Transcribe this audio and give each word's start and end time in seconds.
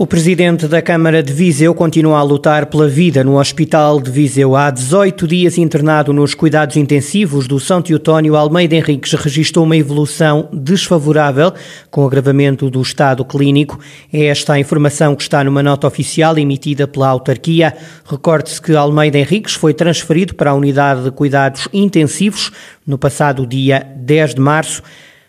O 0.00 0.06
presidente 0.06 0.68
da 0.68 0.80
Câmara 0.80 1.24
de 1.24 1.32
Viseu 1.32 1.74
continua 1.74 2.20
a 2.20 2.22
lutar 2.22 2.66
pela 2.66 2.86
vida 2.86 3.24
no 3.24 3.36
Hospital 3.36 4.00
de 4.00 4.08
Viseu. 4.12 4.54
Há 4.54 4.70
18 4.70 5.26
dias 5.26 5.58
internado 5.58 6.12
nos 6.12 6.36
cuidados 6.36 6.76
intensivos 6.76 7.48
do 7.48 7.58
São 7.58 7.82
Teotónio, 7.82 8.36
Almeida 8.36 8.76
Henriques 8.76 9.12
registrou 9.14 9.64
uma 9.64 9.76
evolução 9.76 10.48
desfavorável 10.52 11.52
com 11.90 12.06
agravamento 12.06 12.70
do 12.70 12.80
estado 12.80 13.24
clínico. 13.24 13.80
É 14.12 14.26
esta 14.26 14.52
a 14.52 14.60
informação 14.60 15.16
que 15.16 15.22
está 15.22 15.42
numa 15.42 15.64
nota 15.64 15.88
oficial 15.88 16.38
emitida 16.38 16.86
pela 16.86 17.08
autarquia. 17.08 17.76
Recorde-se 18.08 18.62
que 18.62 18.76
Almeida 18.76 19.18
Henriques 19.18 19.54
foi 19.54 19.74
transferido 19.74 20.32
para 20.32 20.52
a 20.52 20.54
unidade 20.54 21.02
de 21.02 21.10
cuidados 21.10 21.66
intensivos 21.72 22.52
no 22.86 22.96
passado 22.96 23.44
dia 23.44 23.84
10 23.96 24.36
de 24.36 24.40
março. 24.40 24.80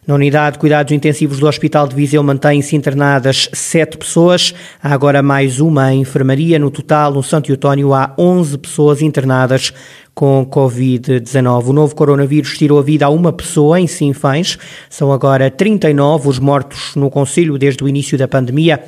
Na 0.10 0.16
unidade 0.16 0.54
de 0.54 0.60
cuidados 0.60 0.92
intensivos 0.92 1.38
do 1.38 1.46
Hospital 1.46 1.88
de 1.88 1.96
Viseu 1.96 2.24
mantêm-se 2.24 2.76
internadas 2.76 3.48
sete 3.54 3.96
pessoas. 3.96 4.56
Há 4.82 4.92
agora 4.92 5.22
mais 5.22 5.60
uma 5.60 5.94
enfermaria. 5.94 6.58
No 6.58 6.72
total, 6.72 7.14
no 7.14 7.22
Santo 7.22 7.52
Eutónio, 7.52 7.94
há 7.94 8.16
11 8.18 8.58
pessoas 8.58 9.04
internadas 9.04 9.72
com 10.16 10.44
Covid-19. 10.50 11.68
O 11.68 11.74
novo 11.74 11.94
coronavírus 11.94 12.58
tirou 12.58 12.80
a 12.80 12.82
vida 12.82 13.06
a 13.06 13.10
uma 13.10 13.32
pessoa 13.32 13.80
em 13.80 13.86
Sinfãs. 13.86 14.58
São 14.90 15.14
agora 15.14 15.52
39 15.52 16.28
os 16.28 16.40
mortos 16.40 16.96
no 16.96 17.12
Conselho 17.12 17.56
desde 17.60 17.84
o 17.84 17.88
início 17.88 18.18
da 18.18 18.28
pandemia. 18.28 18.84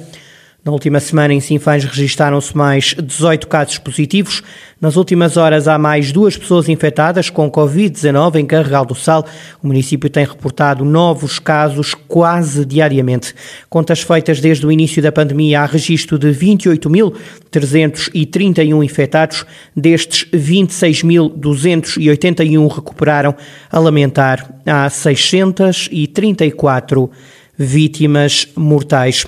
Na 0.63 0.71
última 0.71 0.99
semana, 0.99 1.33
em 1.33 1.39
Sinfãs, 1.39 1.83
registaram-se 1.83 2.55
mais 2.55 2.93
18 3.01 3.47
casos 3.47 3.79
positivos. 3.79 4.43
Nas 4.79 4.95
últimas 4.95 5.35
horas, 5.35 5.67
há 5.67 5.75
mais 5.79 6.11
duas 6.11 6.37
pessoas 6.37 6.69
infectadas 6.69 7.31
com 7.31 7.49
Covid-19 7.49 8.35
em 8.35 8.45
Carregal 8.45 8.85
do 8.85 8.93
Sal. 8.93 9.25
O 9.63 9.65
município 9.65 10.07
tem 10.07 10.23
reportado 10.23 10.85
novos 10.85 11.39
casos 11.39 11.95
quase 11.95 12.63
diariamente. 12.63 13.33
Contas 13.71 14.01
feitas 14.01 14.39
desde 14.39 14.63
o 14.63 14.71
início 14.71 15.01
da 15.01 15.11
pandemia, 15.11 15.61
há 15.61 15.65
registro 15.65 16.19
de 16.19 16.27
28.331 16.27 18.85
infectados. 18.85 19.43
Destes, 19.75 20.27
26.281 20.31 22.71
recuperaram. 22.71 23.33
A 23.71 23.79
lamentar, 23.79 24.47
há 24.67 24.87
634 24.87 27.09
vítimas 27.57 28.47
mortais. 28.55 29.25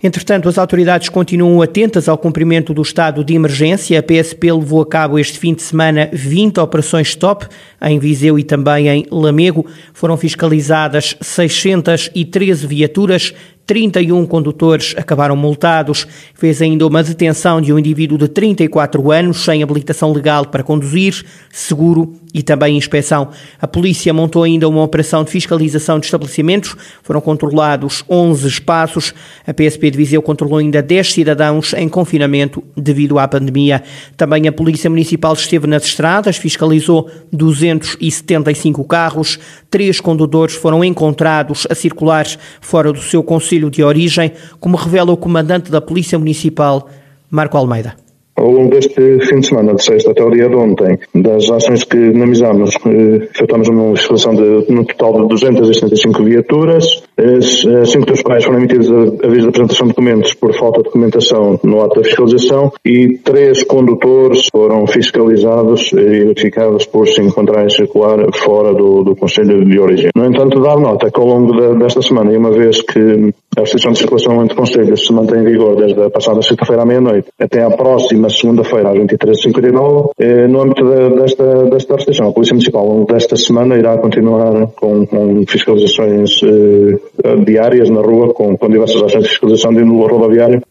Entretanto, 0.00 0.48
as 0.48 0.58
autoridades 0.58 1.08
continuam 1.08 1.60
atentas 1.60 2.08
ao 2.08 2.16
cumprimento 2.16 2.72
do 2.72 2.82
estado 2.82 3.24
de 3.24 3.34
emergência. 3.34 3.98
A 3.98 4.02
PSP 4.02 4.52
levou 4.52 4.80
a 4.80 4.86
cabo 4.86 5.18
este 5.18 5.36
fim 5.40 5.52
de 5.52 5.62
semana 5.62 6.08
20 6.12 6.60
operações 6.60 7.08
stop 7.08 7.48
em 7.82 7.98
Viseu 7.98 8.38
e 8.38 8.42
também 8.42 8.88
em 8.88 9.06
Lamego. 9.10 9.66
Foram 9.92 10.16
fiscalizadas 10.16 11.16
613 11.20 12.66
viaturas, 12.66 13.34
31 13.68 14.24
condutores 14.24 14.94
acabaram 14.96 15.36
multados. 15.36 16.06
Fez 16.32 16.62
ainda 16.62 16.86
uma 16.86 17.02
detenção 17.02 17.60
de 17.60 17.70
um 17.70 17.78
indivíduo 17.78 18.16
de 18.16 18.26
34 18.26 19.12
anos 19.12 19.44
sem 19.44 19.62
habilitação 19.62 20.10
legal 20.10 20.46
para 20.46 20.62
conduzir, 20.62 21.22
seguro 21.50 22.14
e 22.32 22.42
também 22.42 22.78
inspeção. 22.78 23.28
A 23.60 23.68
polícia 23.68 24.12
montou 24.14 24.42
ainda 24.42 24.66
uma 24.66 24.82
operação 24.82 25.22
de 25.22 25.30
fiscalização 25.30 25.98
de 25.98 26.06
estabelecimentos. 26.06 26.74
Foram 27.02 27.20
controlados 27.20 28.02
11 28.08 28.48
espaços. 28.48 29.12
A 29.46 29.52
PSP 29.52 29.90
de 29.90 29.98
Viseu 29.98 30.22
controlou 30.22 30.58
ainda 30.58 30.80
10 30.80 31.12
cidadãos 31.12 31.74
em 31.74 31.90
confinamento 31.90 32.64
devido 32.74 33.18
à 33.18 33.28
pandemia. 33.28 33.82
Também 34.16 34.48
a 34.48 34.52
Polícia 34.52 34.88
Municipal 34.88 35.34
esteve 35.34 35.66
nas 35.66 35.84
estradas, 35.84 36.38
fiscalizou 36.38 37.10
275 37.76 38.84
carros. 38.84 39.38
Três 39.70 40.00
condutores 40.00 40.54
foram 40.54 40.84
encontrados 40.84 41.66
a 41.70 41.74
circular 41.74 42.26
fora 42.60 42.92
do 42.92 43.00
seu 43.00 43.22
conselho 43.22 43.70
de 43.70 43.82
origem, 43.82 44.32
como 44.58 44.76
revela 44.76 45.12
o 45.12 45.16
comandante 45.16 45.70
da 45.70 45.80
Polícia 45.80 46.18
Municipal, 46.18 46.88
Marco 47.30 47.56
Almeida. 47.56 48.07
Ao 48.38 48.50
longo 48.50 48.70
deste 48.70 49.18
fim 49.26 49.40
de 49.40 49.48
semana, 49.48 49.74
de 49.74 49.82
sexta 49.82 50.12
até 50.12 50.22
o 50.22 50.30
dia 50.30 50.48
de 50.48 50.54
ontem, 50.54 50.96
das 51.12 51.50
ações 51.50 51.82
que 51.82 51.98
dinamizamos, 52.12 52.76
eh, 52.86 53.28
efetuamos 53.34 53.68
uma 53.68 53.96
fiscalização 53.96 54.34
de, 54.34 54.72
no 54.72 54.84
total 54.84 55.22
de 55.22 55.28
275 55.28 56.22
viaturas, 56.22 57.02
cinco 57.84 58.06
dos 58.06 58.22
quais 58.22 58.44
foram 58.44 58.58
emitidos 58.58 58.88
aviso 58.90 59.42
de 59.42 59.48
apresentação 59.48 59.88
de 59.88 59.92
documentos 59.92 60.34
por 60.34 60.54
falta 60.54 60.78
de 60.78 60.84
documentação 60.84 61.58
no 61.64 61.82
ato 61.82 61.96
da 61.96 62.04
fiscalização 62.04 62.72
e 62.84 63.18
três 63.24 63.64
condutores 63.64 64.46
foram 64.52 64.86
fiscalizados 64.86 65.92
e 65.92 65.96
verificados 65.96 66.86
por 66.86 67.08
se 67.08 67.20
encontrarem 67.20 67.68
circular 67.70 68.18
fora 68.34 68.72
do, 68.72 69.02
do 69.02 69.16
Conselho 69.16 69.64
de 69.64 69.78
Origem. 69.80 70.10
No 70.14 70.24
entanto, 70.24 70.60
dar 70.60 70.78
nota 70.78 71.10
que 71.10 71.20
ao 71.20 71.26
longo 71.26 71.52
de, 71.52 71.78
desta 71.78 72.00
semana, 72.02 72.32
e 72.32 72.36
uma 72.36 72.52
vez 72.52 72.80
que 72.82 73.32
a 73.56 73.60
restrição 73.62 73.92
de 73.92 73.98
circulação 73.98 74.42
entre 74.42 74.56
conselhos 74.56 75.06
se 75.06 75.12
mantém 75.12 75.40
em 75.40 75.44
vigor 75.44 75.76
desde 75.76 76.00
a 76.02 76.10
passada 76.10 76.40
sexta-feira 76.42 76.82
à 76.82 76.86
meia-noite 76.86 77.28
até 77.40 77.62
à 77.62 77.70
próxima 77.70 78.28
segunda-feira, 78.28 78.90
às 78.90 78.98
23h59. 78.98 80.10
Eh, 80.18 80.46
no 80.46 80.62
âmbito 80.62 80.84
desta, 81.16 81.64
desta 81.64 81.96
restrição, 81.96 82.28
a 82.28 82.32
Polícia 82.32 82.54
Municipal, 82.54 83.06
desta 83.06 83.36
semana, 83.36 83.76
irá 83.76 83.96
continuar 83.98 84.68
com, 84.76 85.06
com 85.06 85.44
fiscalizações 85.46 86.40
eh, 86.42 87.36
diárias 87.44 87.88
na 87.88 88.00
rua, 88.00 88.32
com, 88.34 88.56
com 88.56 88.68
diversas 88.68 89.02
ações 89.02 89.24
de 89.24 89.30
fiscalização 89.30 89.72
de 89.72 89.82
índole 89.82 90.12
rodoviário. 90.12 90.62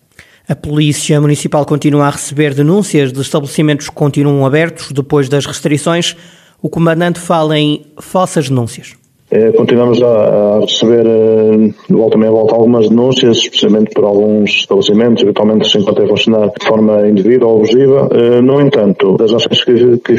A 0.48 0.56
Polícia 0.56 1.20
Municipal 1.20 1.66
continua 1.66 2.06
a 2.06 2.10
receber 2.10 2.54
denúncias 2.54 3.12
de 3.12 3.20
estabelecimentos 3.20 3.90
que 3.90 3.96
continuam 3.96 4.46
abertos 4.46 4.94
depois 4.94 5.28
das 5.28 5.46
restrições. 5.46 6.16
O 6.62 6.70
comandante 6.70 7.20
fala 7.20 7.60
em 7.60 7.86
falsas 8.00 8.48
denúncias. 8.48 8.96
Eh, 9.30 9.52
continuamos 9.52 10.02
a, 10.02 10.62
receber 10.62 11.06
eh, 11.06 11.74
de 11.90 11.94
volta 11.94 12.16
e 12.16 12.20
meia 12.20 12.32
volta 12.32 12.56
algumas 12.56 12.88
denúncias, 12.88 13.40
especialmente 13.40 13.92
por 13.94 14.06
alguns 14.06 14.52
estabelecimentos, 14.52 15.22
eventualmente 15.22 15.68
se 15.68 15.80
encontram 15.80 16.06
a 16.06 16.08
funcionar 16.08 16.50
de 16.58 16.66
forma 16.66 17.06
indevida 17.06 17.46
ou 17.46 17.58
abusiva. 17.58 18.08
Eh, 18.10 18.42
no 18.42 18.62
entanto, 18.62 19.18
das 19.18 19.34
ações 19.34 19.66
que, 19.66 19.98
que 19.98 20.16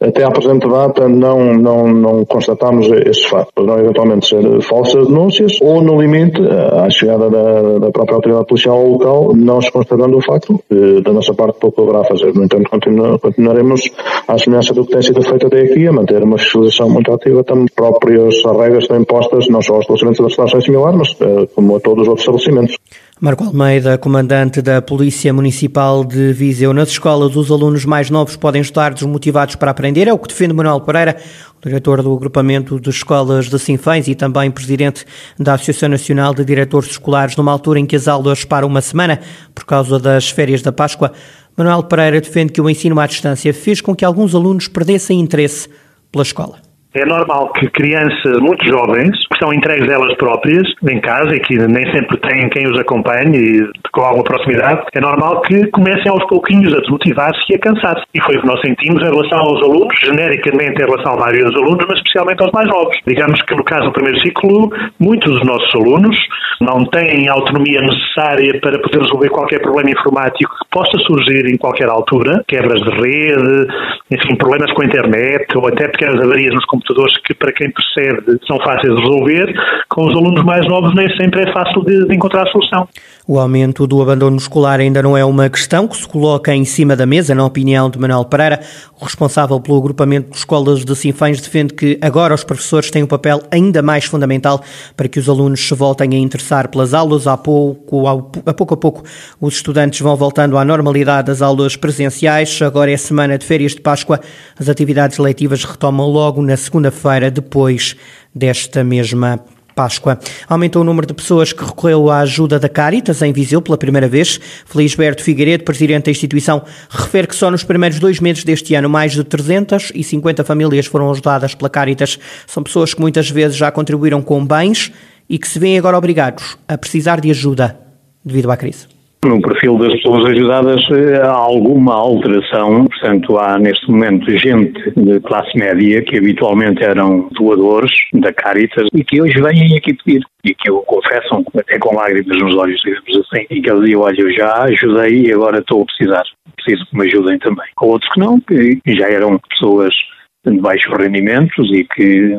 até 0.00 0.24
à 0.24 0.30
presente 0.32 0.68
data 0.68 1.08
não, 1.08 1.54
não, 1.54 1.86
não 1.86 2.24
constatamos 2.24 2.88
esses 3.06 3.24
factos. 3.26 3.52
Poderão 3.54 3.78
eventualmente 3.78 4.26
ser 4.26 4.60
falsas 4.62 5.06
denúncias 5.06 5.58
ou, 5.62 5.80
no 5.80 6.00
limite, 6.00 6.40
à 6.42 6.90
chegada 6.90 7.30
da, 7.30 7.78
da 7.78 7.90
própria 7.92 8.16
autoridade 8.16 8.46
policial 8.46 8.76
ao 8.76 8.88
local, 8.88 9.36
não 9.36 9.60
se 9.60 9.70
constatando 9.70 10.16
o 10.16 10.20
facto, 10.20 10.60
da 11.04 11.12
nossa 11.12 11.32
parte 11.32 11.60
pouco 11.60 11.82
haverá 11.82 12.00
a 12.00 12.04
fazer. 12.04 12.34
No 12.34 12.42
entanto, 12.44 12.68
continu, 12.68 13.18
continuaremos, 13.20 13.82
à 14.26 14.36
semelhança 14.36 14.74
do 14.74 14.84
que 14.84 14.92
tem 14.92 15.02
sido 15.02 15.22
feito 15.22 15.46
até 15.46 15.60
aqui, 15.60 15.86
a 15.86 15.92
manter 15.92 16.22
uma 16.24 16.38
fiscalização 16.38 16.90
muito 16.90 17.12
ativa, 17.12 17.44
também 17.44 17.66
próprios 17.74 18.31
as 18.38 18.56
regras 18.56 18.84
estão 18.84 19.00
impostas 19.00 19.48
não 19.48 19.60
só 19.62 19.74
aos 19.74 19.82
estabelecimentos 19.82 20.18
da 20.18 20.24
legislação 20.24 20.60
similar, 20.60 20.96
mas 20.96 21.10
uh, 21.12 21.46
como 21.54 21.76
a 21.76 21.80
todos 21.80 22.02
os 22.02 22.08
outros 22.08 22.26
estabelecimentos. 22.26 22.76
Marco 23.20 23.44
Almeida, 23.44 23.96
comandante 23.98 24.60
da 24.60 24.82
Polícia 24.82 25.32
Municipal 25.32 26.04
de 26.04 26.32
Viseu. 26.32 26.74
Nas 26.74 26.88
escolas, 26.88 27.36
os 27.36 27.52
alunos 27.52 27.84
mais 27.84 28.10
novos 28.10 28.34
podem 28.34 28.60
estar 28.60 28.92
desmotivados 28.92 29.54
para 29.54 29.70
aprender, 29.70 30.08
é 30.08 30.12
o 30.12 30.18
que 30.18 30.26
defende 30.26 30.52
Manuel 30.52 30.80
Pereira, 30.80 31.16
diretor 31.64 32.02
do 32.02 32.12
agrupamento 32.12 32.80
de 32.80 32.90
escolas 32.90 33.48
de 33.48 33.58
Sinfãs 33.60 34.08
e 34.08 34.16
também 34.16 34.50
presidente 34.50 35.04
da 35.38 35.54
Associação 35.54 35.88
Nacional 35.88 36.34
de 36.34 36.44
Diretores 36.44 36.90
Escolares, 36.90 37.36
numa 37.36 37.52
altura 37.52 37.78
em 37.78 37.86
que 37.86 37.94
as 37.94 38.08
aulas 38.08 38.44
param 38.44 38.66
uma 38.66 38.80
semana 38.80 39.20
por 39.54 39.64
causa 39.64 40.00
das 40.00 40.28
férias 40.28 40.60
da 40.60 40.72
Páscoa. 40.72 41.12
Manuel 41.56 41.84
Pereira 41.84 42.20
defende 42.20 42.52
que 42.52 42.60
o 42.60 42.68
ensino 42.68 42.98
à 42.98 43.06
distância 43.06 43.54
fez 43.54 43.80
com 43.80 43.94
que 43.94 44.04
alguns 44.04 44.34
alunos 44.34 44.66
perdessem 44.66 45.20
interesse 45.20 45.68
pela 46.10 46.24
escola. 46.24 46.71
É 46.94 47.06
normal 47.06 47.50
que 47.54 47.70
crianças 47.70 48.38
muito 48.40 48.66
jovens, 48.66 49.16
que 49.28 49.34
estão 49.34 49.50
entregues 49.52 49.88
elas 49.88 50.14
próprias, 50.16 50.62
em 50.86 51.00
casa, 51.00 51.34
e 51.34 51.40
que 51.40 51.56
nem 51.56 51.90
sempre 51.90 52.18
têm 52.18 52.50
quem 52.50 52.68
os 52.68 52.78
acompanhe 52.78 53.38
e 53.38 53.70
com 53.90 54.02
alguma 54.02 54.24
proximidade, 54.24 54.82
é 54.94 55.00
normal 55.00 55.40
que 55.40 55.68
comecem 55.68 56.10
aos 56.10 56.26
pouquinhos 56.26 56.72
a 56.74 56.80
desmotivar-se 56.80 57.40
e 57.50 57.54
a 57.54 57.58
cansar-se. 57.58 58.04
E 58.12 58.20
foi 58.22 58.36
o 58.36 58.40
que 58.42 58.46
nós 58.46 58.60
sentimos 58.60 59.02
em 59.02 59.10
relação 59.10 59.38
aos 59.38 59.62
alunos, 59.62 59.94
genericamente 60.04 60.82
em 60.82 60.84
relação 60.84 61.14
à 61.14 61.16
maioria 61.16 61.46
dos 61.46 61.56
alunos, 61.56 61.84
mas 61.88 61.96
especialmente 61.96 62.42
aos 62.42 62.52
mais 62.52 62.68
novos. 62.68 62.96
Digamos 63.06 63.40
que 63.40 63.54
no 63.54 63.64
caso 63.64 63.84
do 63.84 63.92
primeiro 63.92 64.20
ciclo, 64.20 64.70
muitos 65.00 65.32
dos 65.32 65.46
nossos 65.46 65.74
alunos 65.74 66.16
não 66.60 66.84
têm 66.86 67.28
a 67.28 67.32
autonomia 67.32 67.80
necessária 67.80 68.60
para 68.60 68.78
poder 68.78 69.00
resolver 69.00 69.30
qualquer 69.30 69.60
problema 69.60 69.90
informático 69.90 70.52
que 70.52 70.68
possa 70.70 70.98
surgir 71.06 71.46
em 71.46 71.56
qualquer 71.56 71.88
altura, 71.88 72.44
quebras 72.46 72.80
de 72.82 72.90
rede, 72.90 73.66
enfim, 74.10 74.36
problemas 74.36 74.70
com 74.72 74.82
a 74.82 74.84
internet 74.84 75.46
ou 75.56 75.66
até 75.66 75.88
pequenas 75.88 76.22
avarias 76.22 76.54
nos 76.54 76.64
computadores 76.66 76.81
computadores 76.82 77.16
que, 77.18 77.34
para 77.34 77.52
quem 77.52 77.70
percebe, 77.70 78.38
são 78.46 78.58
fáceis 78.58 78.94
de 78.94 79.00
resolver, 79.00 79.54
com 79.88 80.06
os 80.06 80.14
alunos 80.14 80.44
mais 80.44 80.66
novos 80.66 80.94
nem 80.94 81.08
sempre 81.16 81.42
é 81.42 81.52
fácil 81.52 81.82
de, 81.82 82.06
de 82.06 82.14
encontrar 82.14 82.42
a 82.42 82.50
solução. 82.50 82.88
O 83.24 83.38
aumento 83.38 83.86
do 83.86 84.02
abandono 84.02 84.36
escolar 84.36 84.80
ainda 84.80 85.00
não 85.00 85.16
é 85.16 85.24
uma 85.24 85.48
questão 85.48 85.86
que 85.86 85.96
se 85.96 86.08
coloca 86.08 86.52
em 86.52 86.64
cima 86.64 86.96
da 86.96 87.06
mesa, 87.06 87.36
na 87.36 87.44
opinião 87.44 87.88
de 87.88 87.96
Manuel 87.96 88.24
Pereira. 88.24 88.60
O 89.00 89.04
responsável 89.04 89.60
pelo 89.60 89.78
agrupamento 89.78 90.32
de 90.32 90.38
escolas 90.38 90.84
de 90.84 90.96
Sinfãs 90.96 91.40
defende 91.40 91.72
que 91.72 91.96
agora 92.00 92.34
os 92.34 92.42
professores 92.42 92.90
têm 92.90 93.04
um 93.04 93.06
papel 93.06 93.40
ainda 93.48 93.80
mais 93.80 94.06
fundamental 94.06 94.60
para 94.96 95.06
que 95.06 95.20
os 95.20 95.28
alunos 95.28 95.60
se 95.60 95.72
voltem 95.72 96.16
a 96.16 96.18
interessar 96.18 96.66
pelas 96.66 96.92
aulas. 96.92 97.28
A 97.28 97.36
pouco 97.36 98.08
a 98.08 98.52
pouco, 98.52 98.74
a 98.74 98.76
pouco 98.76 99.04
os 99.40 99.54
estudantes 99.54 100.00
vão 100.00 100.16
voltando 100.16 100.58
à 100.58 100.64
normalidade 100.64 101.28
das 101.28 101.40
aulas 101.40 101.76
presenciais. 101.76 102.60
Agora 102.60 102.90
é 102.90 102.96
semana 102.96 103.38
de 103.38 103.46
férias 103.46 103.72
de 103.72 103.80
Páscoa. 103.80 104.20
As 104.58 104.68
atividades 104.68 105.18
letivas 105.18 105.62
retomam 105.62 106.08
logo 106.08 106.42
na 106.42 106.56
segunda-feira, 106.56 107.30
depois 107.30 107.94
desta 108.34 108.82
mesma 108.82 109.38
Páscoa. 109.74 110.18
Aumentou 110.48 110.82
o 110.82 110.84
número 110.84 111.06
de 111.06 111.14
pessoas 111.14 111.52
que 111.52 111.64
recorreu 111.64 112.10
à 112.10 112.18
ajuda 112.20 112.58
da 112.58 112.68
Caritas 112.68 113.22
em 113.22 113.32
Viseu 113.32 113.60
pela 113.60 113.76
primeira 113.78 114.08
vez. 114.08 114.40
Felisberto 114.66 115.22
Figueiredo, 115.22 115.64
presidente 115.64 116.04
da 116.04 116.10
instituição, 116.10 116.62
refere 116.88 117.26
que 117.26 117.34
só 117.34 117.50
nos 117.50 117.64
primeiros 117.64 117.98
dois 117.98 118.20
meses 118.20 118.44
deste 118.44 118.74
ano 118.74 118.88
mais 118.88 119.12
de 119.12 119.24
350 119.24 120.44
famílias 120.44 120.86
foram 120.86 121.10
ajudadas 121.10 121.54
pela 121.54 121.70
Caritas. 121.70 122.18
São 122.46 122.62
pessoas 122.62 122.94
que 122.94 123.00
muitas 123.00 123.30
vezes 123.30 123.56
já 123.56 123.70
contribuíram 123.70 124.22
com 124.22 124.44
bens 124.44 124.92
e 125.28 125.38
que 125.38 125.48
se 125.48 125.58
veem 125.58 125.78
agora 125.78 125.96
obrigados 125.96 126.56
a 126.68 126.76
precisar 126.76 127.20
de 127.20 127.30
ajuda 127.30 127.78
devido 128.24 128.50
à 128.50 128.56
crise. 128.56 129.01
No 129.24 129.40
perfil 129.40 129.78
das 129.78 129.92
pessoas 129.92 130.30
ajudadas 130.30 130.82
eh, 130.90 131.22
há 131.22 131.30
alguma 131.30 131.94
alteração, 131.94 132.86
portanto 132.86 133.38
há 133.38 133.56
neste 133.56 133.88
momento 133.88 134.28
gente 134.36 134.90
de 134.96 135.20
classe 135.20 135.56
média 135.56 136.02
que 136.02 136.18
habitualmente 136.18 136.82
eram 136.82 137.28
doadores 137.30 137.92
da 138.14 138.32
Caritas 138.32 138.88
e 138.92 139.04
que 139.04 139.22
hoje 139.22 139.40
vêm 139.40 139.76
aqui 139.76 139.94
pedir 139.94 140.22
e 140.44 140.52
que 140.52 140.68
o 140.72 140.80
confessam 140.82 141.44
até 141.56 141.78
com 141.78 141.94
lágrimas 141.94 142.36
nos 142.36 142.56
olhos, 142.56 142.80
digamos 142.84 143.28
assim, 143.28 143.46
e 143.48 143.62
que 143.62 143.70
eles 143.70 143.82
dizem, 143.82 143.96
olha, 143.96 144.20
eu 144.20 144.32
já 144.32 144.64
ajudei 144.64 145.26
e 145.26 145.32
agora 145.32 145.60
estou 145.60 145.82
a 145.82 145.84
precisar, 145.84 146.24
preciso 146.56 146.84
que 146.90 146.96
me 146.98 147.06
ajudem 147.06 147.38
também. 147.38 147.66
Há 147.76 147.86
outros 147.86 148.10
que 148.12 148.18
não, 148.18 148.40
que 148.40 148.80
já 148.88 149.08
eram 149.08 149.38
pessoas 149.48 149.94
de 150.44 150.60
baixos 150.60 150.92
rendimentos 150.98 151.70
e 151.72 151.84
que 151.84 152.38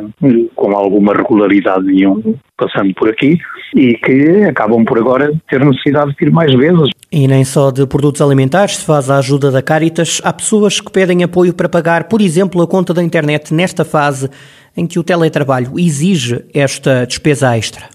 com 0.55 0.71
alguma 0.75 1.13
regularidade 1.13 1.89
iam 1.91 2.21
passando 2.57 2.93
por 2.95 3.09
aqui 3.09 3.37
e 3.75 3.93
que 3.95 4.43
acabam 4.43 4.83
por 4.83 4.97
agora 4.97 5.31
ter 5.49 5.63
necessidade 5.63 6.13
de 6.15 6.25
ir 6.25 6.31
mais 6.31 6.53
vezes. 6.53 6.89
E 7.11 7.27
nem 7.27 7.45
só 7.45 7.71
de 7.71 7.87
produtos 7.87 8.21
alimentares 8.21 8.77
se 8.77 8.85
faz 8.85 9.09
a 9.09 9.17
ajuda 9.19 9.51
da 9.51 9.61
Caritas, 9.61 10.21
há 10.23 10.33
pessoas 10.33 10.81
que 10.81 10.91
pedem 10.91 11.23
apoio 11.23 11.53
para 11.53 11.69
pagar, 11.69 12.05
por 12.05 12.21
exemplo, 12.21 12.61
a 12.61 12.67
conta 12.67 12.93
da 12.93 13.03
internet 13.03 13.53
nesta 13.53 13.85
fase 13.85 14.29
em 14.75 14.85
que 14.85 14.99
o 14.99 15.03
teletrabalho 15.03 15.79
exige 15.79 16.43
esta 16.53 17.05
despesa 17.05 17.55
extra 17.55 17.87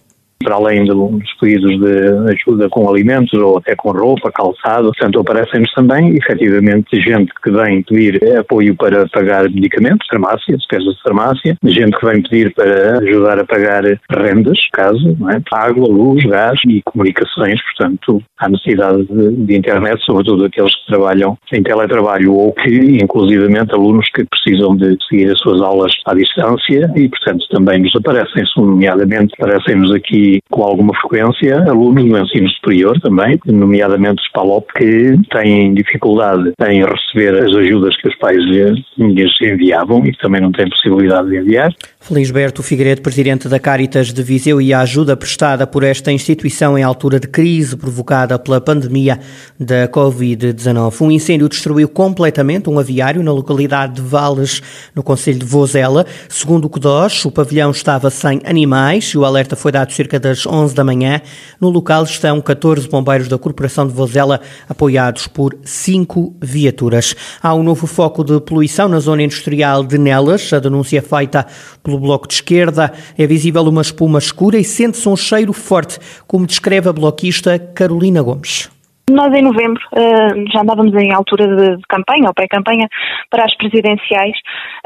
para 0.43 0.55
além 0.55 0.85
dos 0.85 1.33
pedidos 1.41 1.79
de 1.81 2.33
ajuda 2.33 2.69
com 2.69 2.89
alimentos 2.89 3.33
ou 3.35 3.59
até 3.59 3.75
com 3.75 3.91
roupa, 3.91 4.31
calçado. 4.31 4.93
Portanto, 4.93 5.21
aparecem-nos 5.21 5.73
também, 5.73 6.17
efetivamente, 6.17 7.01
gente 7.01 7.33
que 7.43 7.51
vem 7.51 7.83
pedir 7.83 8.39
apoio 8.39 8.77
para 8.77 9.07
pagar 9.09 9.45
medicamentos, 9.51 10.07
farmácia, 10.09 10.57
despesas 10.57 10.95
de 10.95 11.03
farmácia, 11.03 11.57
gente 11.65 11.99
que 11.99 12.07
vem 12.07 12.23
pedir 12.23 12.55
para 12.55 12.99
ajudar 12.99 13.39
a 13.41 13.45
pagar 13.45 13.83
rendas, 14.11 14.59
caso, 14.73 15.17
é? 15.31 15.41
água, 15.53 15.89
luz, 15.89 16.25
gás 16.25 16.59
e 16.67 16.83
comunicações. 16.83 17.61
Portanto, 17.77 18.23
há 18.39 18.49
necessidade 18.49 19.05
de, 19.07 19.31
de 19.45 19.57
internet, 19.57 20.01
sobretudo 20.05 20.45
aqueles 20.45 20.75
que 20.75 20.87
trabalham 20.87 21.37
em 21.53 21.63
teletrabalho 21.63 22.33
ou 22.35 22.53
que, 22.53 22.99
inclusivamente, 23.03 23.75
alunos 23.75 24.09
que 24.15 24.25
precisam 24.25 24.77
de 24.77 24.97
seguir 25.09 25.33
as 25.33 25.39
suas 25.41 25.61
aulas 25.61 25.93
à 26.07 26.15
distância 26.15 26.93
e, 26.95 27.09
portanto, 27.09 27.45
também 27.51 27.81
nos 27.81 27.95
aparecem, 27.97 28.45
nomeadamente, 28.57 29.35
aparecem-nos 29.39 29.93
aqui 29.93 30.28
com 30.51 30.63
alguma 30.63 30.95
frequência 31.01 31.57
alunos 31.69 32.05
no 32.05 32.19
ensino 32.19 32.49
superior 32.51 32.99
também, 33.01 33.39
nomeadamente 33.47 34.23
os 34.23 34.33
PALOP, 34.33 34.67
que 34.75 35.19
têm 35.31 35.75
dificuldade 35.75 36.53
em 36.69 36.85
receber 36.85 37.43
as 37.43 37.55
ajudas 37.55 37.97
que 38.01 38.09
os 38.09 38.17
pais 38.17 38.39
lhes 38.39 39.31
enviavam 39.41 40.05
e 40.05 40.13
que 40.13 40.19
também 40.19 40.41
não 40.41 40.53
têm 40.53 40.69
possibilidade 40.69 41.29
de 41.29 41.39
enviar. 41.39 41.73
Felisberto 42.01 42.63
Figueiredo, 42.63 43.03
presidente 43.03 43.49
da 43.49 43.59
Caritas 43.59 44.13
de 44.13 44.23
Viseu 44.23 44.61
e 44.61 44.73
a 44.73 44.81
ajuda 44.81 45.17
prestada 45.17 45.67
por 45.67 45.83
esta 45.83 46.11
instituição 46.11 46.79
em 46.79 46.83
altura 46.83 47.21
de 47.21 47.29
crise 47.29 47.77
provocada 47.77 48.39
pela 48.39 48.61
pandemia 48.61 49.19
da 49.59 49.89
Covid-19. 49.89 51.01
Um 51.03 51.11
incêndio 51.11 51.49
destruiu 51.49 51.89
completamente 51.89 52.71
um 52.71 52.79
aviário 52.79 53.23
na 53.23 53.33
localidade 53.33 53.97
de 53.97 54.01
Vales, 54.01 54.63
no 54.95 55.03
Conselho 55.03 55.41
de 55.41 55.45
Vozela. 55.45 56.07
Segundo 56.29 56.65
o 56.65 56.71
CODOS, 56.71 57.27
o 57.27 57.31
pavilhão 57.31 57.71
estava 57.71 58.11
sem 58.11 58.41
animais 58.45 59.05
e 59.07 59.19
o 59.19 59.25
alerta 59.25 59.55
foi 59.55 59.73
dado 59.73 59.93
cerca 59.93 60.18
cerca 60.19 60.21
das 60.21 60.47
11 60.47 60.75
da 60.75 60.85
manhã. 60.85 61.21
No 61.61 61.71
local 61.71 62.05
estão 62.05 62.41
14 62.41 62.89
bombeiros 62.89 63.29
da 63.29 63.39
Corporação 63.39 63.87
de 63.87 63.93
Vozela, 63.93 64.41
apoiados 64.69 65.27
por 65.29 65.57
cinco 65.65 66.37
viaturas. 66.43 67.15
Há 67.43 67.55
um 67.55 67.63
novo 67.63 67.87
foco 67.87 68.25
de 68.25 68.39
poluição 68.41 68.89
na 68.89 68.99
zona 68.99 69.23
industrial 69.23 69.85
de 69.85 69.97
Nelas. 69.97 70.53
A 70.53 70.59
denúncia 70.59 71.01
feita 71.01 71.47
pelo 71.83 71.99
Bloco 71.99 72.27
de 72.27 72.35
Esquerda. 72.35 72.93
É 73.17 73.27
visível 73.27 73.63
uma 73.63 73.83
espuma 73.83 74.19
escura 74.19 74.59
e 74.59 74.65
sente-se 74.65 75.09
um 75.09 75.17
cheiro 75.17 75.53
forte, 75.53 75.99
como 76.27 76.47
descreve 76.47 76.89
a 76.89 76.93
bloquista 76.93 77.59
Carolina 77.59 78.21
Gomes. 78.21 78.69
Nós, 79.11 79.33
em 79.35 79.43
novembro, 79.43 79.81
uh, 79.93 80.53
já 80.53 80.61
andávamos 80.61 80.95
em 80.95 81.13
altura 81.15 81.47
de, 81.47 81.83
campanha, 81.89 82.29
ou 82.29 82.35
pré-campanha, 82.35 82.89
para 83.31 83.45
as 83.45 83.57
presidenciais, 83.57 84.37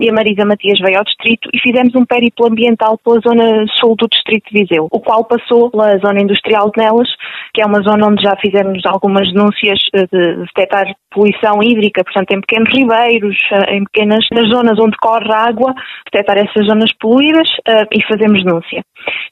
e 0.00 0.08
a 0.08 0.12
Marisa 0.12 0.44
Matias 0.44 0.78
veio 0.78 0.98
ao 0.98 1.04
distrito 1.04 1.48
e 1.52 1.58
fizemos 1.58 1.94
um 1.96 2.04
périplo 2.04 2.46
ambiental 2.46 2.98
pela 2.98 3.18
zona 3.20 3.66
sul 3.80 3.96
do 3.96 4.06
distrito 4.08 4.44
de 4.52 4.60
Viseu, 4.60 4.86
o 4.90 5.00
qual 5.00 5.24
passou 5.24 5.70
pela 5.70 5.98
zona 5.98 6.20
industrial 6.20 6.70
de 6.70 6.82
Nelas, 6.82 7.08
que 7.52 7.62
é 7.62 7.66
uma 7.66 7.82
zona 7.82 8.06
onde 8.06 8.22
já 8.22 8.36
fizemos 8.36 8.84
algumas 8.86 9.30
denúncias 9.32 9.78
uh, 9.94 10.06
de 10.12 10.36
detectar 10.46 10.86
poluição 11.10 11.62
hídrica, 11.62 12.04
portanto, 12.04 12.30
em 12.32 12.40
pequenos 12.40 12.72
ribeiros, 12.72 13.36
uh, 13.50 13.74
em 13.74 13.84
pequenas 13.84 14.24
nas 14.32 14.48
zonas 14.48 14.78
onde 14.78 14.96
corre 14.98 15.32
água, 15.32 15.74
detectar 16.12 16.38
essas 16.38 16.66
zonas 16.66 16.92
poluídas 17.00 17.48
e 17.92 18.02
fazemos 18.06 18.44
denúncia. 18.44 18.84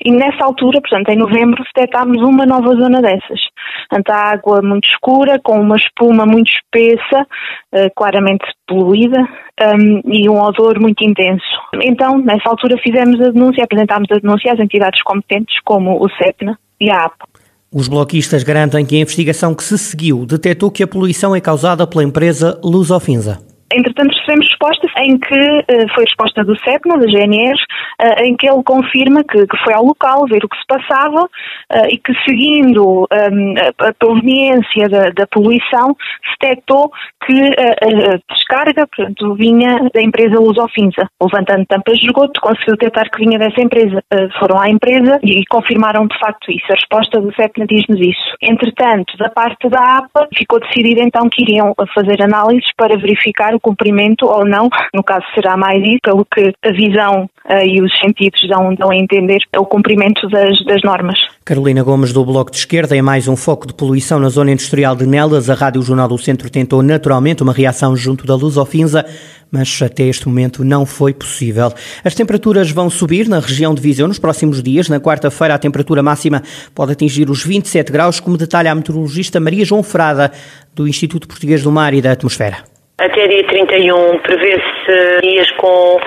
E 0.04 0.10
nessa 0.10 0.44
altura, 0.44 0.80
portanto, 0.80 1.08
em 1.10 1.16
novembro, 1.16 1.62
detectámos 1.74 2.22
uma 2.22 2.46
nova 2.46 2.74
zona 2.74 3.00
dessas. 3.00 3.40
Portanto, 3.88 4.10
a 4.10 4.30
água 4.32 4.62
muito 4.62 4.88
escura, 4.88 5.38
com 5.42 5.60
uma 5.60 5.76
espuma 5.76 6.24
muito 6.24 6.50
espessa, 6.50 7.26
uh, 7.74 7.90
claramente 7.94 8.44
poluída, 8.66 9.20
um, 9.60 10.00
e 10.10 10.28
um 10.28 10.40
odor 10.40 10.80
muito 10.80 11.04
intenso. 11.04 11.44
Então, 11.82 12.18
nessa 12.18 12.48
altura, 12.48 12.76
fizemos 12.82 13.20
a 13.20 13.30
denúncia, 13.30 13.64
apresentámos 13.64 14.08
a 14.10 14.18
denúncia 14.18 14.52
às 14.52 14.58
entidades 14.58 15.02
competentes, 15.02 15.56
como 15.64 16.02
o 16.02 16.08
CEPNA 16.16 16.58
e 16.80 16.90
a 16.90 17.04
APA. 17.04 17.26
Os 17.72 17.86
bloquistas 17.86 18.42
garantem 18.42 18.84
que 18.84 18.96
a 18.96 19.00
investigação 19.00 19.54
que 19.54 19.62
se 19.62 19.78
seguiu 19.78 20.26
detectou 20.26 20.72
que 20.72 20.82
a 20.82 20.88
poluição 20.88 21.36
é 21.36 21.40
causada 21.40 21.86
pela 21.86 22.02
empresa 22.02 22.58
Lusofinza. 22.64 23.49
Entretanto, 23.72 24.12
recebemos 24.14 24.48
respostas 24.48 24.90
em 24.98 25.18
que 25.18 25.34
uh, 25.34 25.94
foi 25.94 26.04
resposta 26.04 26.44
do 26.44 26.58
CEPNA, 26.58 26.98
da 26.98 27.06
GNR, 27.06 27.54
uh, 27.54 28.24
em 28.24 28.36
que 28.36 28.48
ele 28.48 28.62
confirma 28.64 29.22
que, 29.22 29.46
que, 29.46 29.56
foi 29.64 29.74
ao 29.74 29.84
local 29.84 30.26
ver 30.26 30.44
o 30.44 30.48
que 30.48 30.58
se 30.58 30.66
passava 30.66 31.22
uh, 31.24 31.86
e 31.88 31.96
que, 31.98 32.12
seguindo 32.24 33.06
a, 33.10 33.92
proveniência 33.94 34.88
da, 34.88 35.10
da, 35.10 35.26
poluição, 35.26 35.96
se 36.24 36.36
detectou 36.40 36.90
que 37.24 37.32
a, 37.32 38.34
descarga 38.34 38.86
portanto, 38.86 39.34
vinha 39.34 39.88
da 39.94 40.02
empresa 40.02 40.40
Lusofinza. 40.40 41.08
Levantando 41.22 41.66
tampas 41.66 41.98
de 41.98 42.06
esgoto, 42.06 42.40
conseguiu 42.40 42.74
detectar 42.76 43.10
que 43.10 43.24
vinha 43.24 43.38
dessa 43.38 43.60
empresa. 43.60 44.02
foram 44.38 44.58
à 44.58 44.68
empresa 44.68 45.18
e, 45.22 45.40
e 45.40 45.46
confirmaram 45.46 46.06
de 46.06 46.18
facto 46.18 46.50
isso. 46.50 46.66
A 46.70 46.74
resposta 46.74 47.20
do 47.20 47.32
CEPNA 47.34 47.66
diz-nos 47.66 48.00
isso. 48.00 48.36
Entretanto, 48.42 49.16
da 49.18 49.28
parte 49.28 49.68
da 49.68 49.98
APA, 49.98 50.28
ficou 50.36 50.60
decidido 50.60 51.00
então 51.02 51.28
que 51.28 51.42
iriam 51.42 51.74
fazer 51.94 52.22
análises 52.22 52.70
para 52.76 52.96
verificar 52.96 53.54
cumprimento 53.60 54.26
ou 54.26 54.44
não, 54.44 54.68
no 54.94 55.02
caso 55.02 55.24
será 55.34 55.56
mais 55.56 55.82
isso, 55.82 55.98
pelo 56.02 56.24
que 56.24 56.52
a 56.64 56.72
visão 56.72 57.28
uh, 57.48 57.64
e 57.64 57.80
os 57.82 57.96
sentidos 57.98 58.40
dão, 58.48 58.74
dão 58.74 58.90
a 58.90 58.96
entender, 58.96 59.38
é 59.52 59.58
o 59.58 59.66
cumprimento 59.66 60.28
das, 60.28 60.58
das 60.64 60.82
normas. 60.82 61.18
Carolina 61.44 61.82
Gomes, 61.82 62.12
do 62.12 62.24
Bloco 62.24 62.50
de 62.50 62.58
Esquerda, 62.58 62.96
é 62.96 63.02
mais 63.02 63.26
um 63.26 63.36
foco 63.36 63.66
de 63.66 63.74
poluição 63.74 64.20
na 64.20 64.28
zona 64.28 64.52
industrial 64.52 64.94
de 64.94 65.06
Nelas. 65.06 65.50
A 65.50 65.54
Rádio 65.54 65.82
Jornal 65.82 66.06
do 66.06 66.16
Centro 66.18 66.48
tentou 66.48 66.82
naturalmente 66.82 67.42
uma 67.42 67.52
reação 67.52 67.96
junto 67.96 68.26
da 68.26 68.36
Luz 68.36 68.56
Ofinza, 68.56 69.04
mas 69.50 69.80
até 69.82 70.04
este 70.04 70.28
momento 70.28 70.64
não 70.64 70.86
foi 70.86 71.12
possível. 71.12 71.72
As 72.04 72.14
temperaturas 72.14 72.70
vão 72.70 72.88
subir 72.88 73.28
na 73.28 73.40
região 73.40 73.74
de 73.74 73.80
Viseu 73.80 74.06
nos 74.06 74.18
próximos 74.18 74.62
dias. 74.62 74.88
Na 74.88 75.00
quarta-feira, 75.00 75.54
a 75.54 75.58
temperatura 75.58 76.02
máxima 76.02 76.42
pode 76.74 76.92
atingir 76.92 77.28
os 77.28 77.44
27 77.44 77.90
graus, 77.90 78.20
como 78.20 78.36
detalha 78.36 78.70
a 78.70 78.74
meteorologista 78.74 79.40
Maria 79.40 79.64
João 79.64 79.82
Frada, 79.82 80.30
do 80.74 80.86
Instituto 80.86 81.26
Português 81.26 81.62
do 81.62 81.72
Mar 81.72 81.92
e 81.94 82.00
da 82.00 82.12
Atmosfera. 82.12 82.69
Até 83.00 83.26
dia 83.28 83.42
31 83.44 84.18
prevê-se 84.18 85.20
dias 85.22 85.50
com 85.52 85.98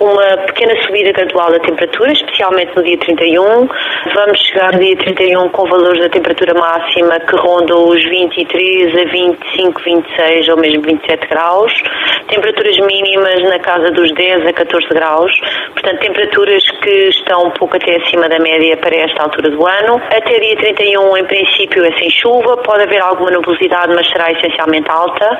uma 0.00 0.36
pequena 0.46 0.74
subida 0.82 1.10
gradual 1.12 1.50
da 1.50 1.58
temperatura, 1.60 2.12
especialmente 2.12 2.76
no 2.76 2.82
dia 2.82 2.98
31. 2.98 3.42
Vamos 4.14 4.38
chegar 4.38 4.70
no 4.74 4.78
dia 4.78 4.94
31 4.98 5.48
com 5.48 5.64
valores 5.66 5.98
da 6.02 6.10
temperatura 6.10 6.52
máxima 6.52 7.18
que 7.20 7.36
rondam 7.36 7.88
os 7.88 8.04
23 8.04 8.98
a 8.98 9.04
25, 9.10 9.82
26 9.82 10.48
ou 10.50 10.56
mesmo 10.58 10.82
27 10.82 11.26
graus. 11.28 11.72
temperaturas 12.28 12.78
mínimas 12.80 13.42
na 13.44 13.58
casa 13.58 13.90
dos 13.90 14.12
10 14.12 14.46
a 14.46 14.52
14 14.52 14.88
graus, 14.88 15.32
portanto 15.72 16.00
temperaturas 16.00 16.62
que 16.82 17.08
estão 17.08 17.46
um 17.46 17.50
pouco 17.52 17.76
até 17.76 17.96
acima 17.96 18.28
da 18.28 18.38
média 18.38 18.76
para 18.76 18.94
esta 18.94 19.22
altura 19.22 19.50
do 19.50 19.66
ano. 19.66 20.00
Até 20.10 20.38
dia 20.38 20.56
31, 20.56 21.16
em 21.16 21.24
princípio, 21.24 21.84
é 21.84 21.92
sem 21.98 22.10
chuva, 22.10 22.58
pode 22.58 22.82
haver 22.82 23.00
alguma 23.00 23.30
nubosidade, 23.30 23.94
mas 23.94 24.06
será 24.08 24.30
essencialmente 24.32 24.90
alta. 24.90 25.38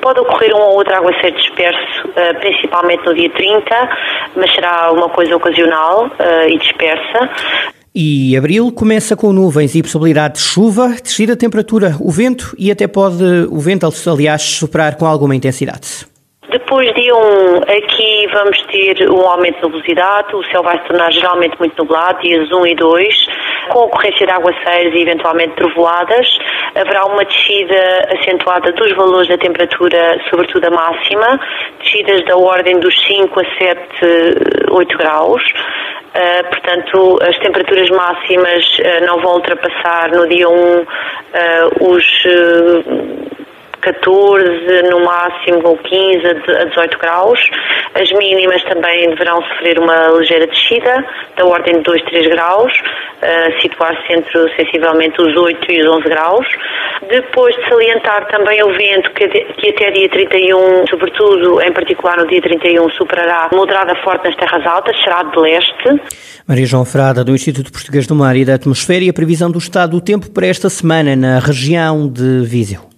Pode 0.00 0.20
ocorrer 0.20 0.54
um 0.54 0.60
ou 0.60 0.76
outro 0.76 0.94
aguaceiro 0.94 1.36
disperso, 1.36 2.08
uh, 2.08 2.38
principalmente 2.40 3.04
no 3.04 3.14
dia 3.14 3.30
30, 3.30 3.88
mas 4.36 4.52
será 4.54 4.92
uma 4.92 5.08
coisa 5.08 5.36
ocasional 5.36 6.06
uh, 6.06 6.48
e 6.48 6.58
dispersa. 6.58 7.30
E 7.94 8.36
abril 8.36 8.70
começa 8.70 9.16
com 9.16 9.32
nuvens 9.32 9.74
e 9.74 9.82
possibilidade 9.82 10.34
de 10.34 10.40
chuva, 10.40 10.94
descida 11.02 11.32
a 11.32 11.36
temperatura, 11.36 11.96
o 11.98 12.10
vento 12.10 12.54
e 12.58 12.70
até 12.70 12.86
pode 12.86 13.24
o 13.50 13.58
vento, 13.58 13.88
aliás, 14.06 14.42
superar 14.42 14.96
com 14.96 15.06
alguma 15.06 15.34
intensidade. 15.34 16.06
Depois 16.50 16.90
de 16.94 17.12
um, 17.12 17.56
aqui 17.58 18.26
vamos 18.32 18.58
ter 18.72 19.10
um 19.10 19.20
aumento 19.28 19.56
de 19.56 19.62
nubosidade, 19.64 20.34
o 20.34 20.42
céu 20.44 20.62
vai 20.62 20.78
se 20.78 20.84
tornar 20.86 21.12
geralmente 21.12 21.58
muito 21.58 21.76
nublado, 21.76 22.22
dias 22.22 22.50
1 22.50 22.66
e 22.68 22.74
2, 22.74 23.26
com 23.68 23.80
ocorrência 23.80 24.26
de 24.26 24.32
aguaceiros 24.32 24.94
e 24.94 25.02
eventualmente 25.02 25.56
trovoadas. 25.56 26.26
Haverá 26.74 27.04
uma 27.04 27.22
descida 27.22 28.08
acentuada 28.18 28.72
dos 28.72 28.90
valores 28.96 29.28
da 29.28 29.36
temperatura, 29.36 30.18
sobretudo 30.30 30.64
a 30.64 30.70
máxima, 30.70 31.38
descidas 31.82 32.24
da 32.24 32.38
ordem 32.38 32.80
dos 32.80 32.98
5 33.06 33.40
a 33.40 33.44
7, 33.58 34.70
8 34.70 34.96
graus. 34.96 35.42
Uh, 36.08 36.48
portanto, 36.48 37.18
as 37.28 37.38
temperaturas 37.40 37.90
máximas 37.90 38.64
uh, 38.78 39.06
não 39.06 39.20
vão 39.20 39.34
ultrapassar 39.34 40.10
no 40.12 40.26
dia 40.26 40.48
1 40.48 40.52
uh, 40.54 40.86
os 41.92 42.24
14, 43.80 44.82
no 44.90 45.04
máximo 45.04 45.62
com 45.62 45.76
15 45.76 46.26
a 46.26 46.64
18 46.64 46.98
graus. 46.98 47.40
As 47.94 48.10
mínimas 48.12 48.62
também 48.64 49.08
deverão 49.10 49.42
sofrer 49.42 49.78
uma 49.78 50.08
ligeira 50.18 50.46
descida, 50.46 51.04
da 51.36 51.44
ordem 51.44 51.78
de 51.78 51.82
2, 51.82 52.02
3 52.02 52.26
graus, 52.28 52.72
uh, 52.72 53.60
situar-se 53.60 54.12
entre 54.12 54.56
sensivelmente 54.56 55.20
os 55.20 55.36
8 55.36 55.72
e 55.72 55.82
os 55.82 55.96
11 55.96 56.04
graus. 56.04 56.46
Depois 57.08 57.54
de 57.56 57.68
salientar 57.68 58.26
também 58.28 58.62
o 58.62 58.72
vento, 58.72 59.10
que, 59.12 59.28
que 59.28 59.70
até 59.70 59.90
dia 59.90 60.08
31, 60.08 60.86
sobretudo 60.88 61.60
em 61.62 61.72
particular 61.72 62.18
no 62.18 62.26
dia 62.26 62.42
31, 62.42 62.90
superará 62.90 63.48
moderada 63.52 63.94
forte 64.02 64.24
nas 64.24 64.36
terras 64.36 64.66
altas, 64.66 64.96
será 65.02 65.22
de 65.22 65.38
leste. 65.38 66.00
Maria 66.46 66.66
João 66.66 66.84
Frada, 66.84 67.24
do 67.24 67.34
Instituto 67.34 67.72
Português 67.72 68.06
do 68.06 68.14
Mar 68.14 68.36
e 68.36 68.44
da 68.44 68.54
Atmosfera, 68.54 69.04
e 69.04 69.08
a 69.08 69.12
previsão 69.12 69.50
do 69.50 69.58
estado 69.58 69.92
do 69.92 70.00
tempo 70.00 70.30
para 70.30 70.46
esta 70.46 70.68
semana 70.68 71.14
na 71.14 71.38
região 71.38 72.08
de 72.08 72.44
Viseu. 72.44 72.97